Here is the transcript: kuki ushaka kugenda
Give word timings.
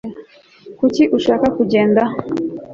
kuki 0.77 1.03
ushaka 1.17 1.45
kugenda 1.57 2.01